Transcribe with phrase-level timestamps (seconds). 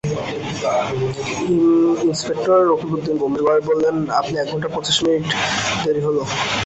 [2.05, 5.25] Inspector Rakibuddin গম্ভীর গলায় বললেন, আপনি এক ঘন্টা পঁচিশ মিনিট
[5.83, 6.17] দেরি হল।